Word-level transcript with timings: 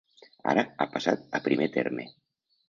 Ara 0.53 0.63
ha 0.77 0.87
passat 0.95 1.27
a 1.41 1.43
primer 1.49 1.69
terme. 1.77 2.09